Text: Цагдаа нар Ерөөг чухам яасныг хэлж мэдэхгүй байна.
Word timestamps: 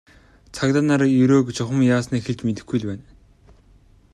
Цагдаа 0.55 0.83
нар 0.89 1.01
Ерөөг 1.23 1.47
чухам 1.57 1.79
яасныг 1.95 2.21
хэлж 2.25 2.41
мэдэхгүй 2.45 2.79
байна. 2.87 3.05